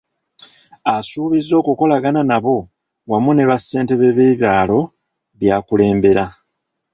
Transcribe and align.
Asuubizza 0.95 1.53
okukolagana 1.61 2.21
n’abo, 2.29 2.57
wamu 3.09 3.31
ne 3.33 3.43
bassentebe 3.49 4.07
b’ebyalo 4.17 4.79
by’akulembera. 5.39 6.25